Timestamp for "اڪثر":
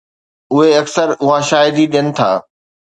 0.79-1.07